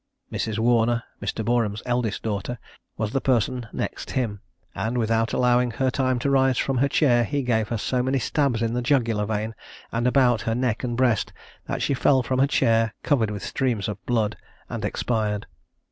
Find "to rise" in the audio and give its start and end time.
6.17-6.57